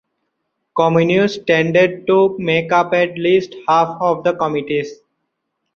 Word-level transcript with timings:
Communists 0.75 1.37
tended 1.45 2.07
to 2.07 2.35
make 2.39 2.71
up 2.71 2.91
at 2.91 3.15
least 3.19 3.53
half 3.67 4.01
of 4.01 4.23
the 4.23 4.33
committees. 4.33 4.95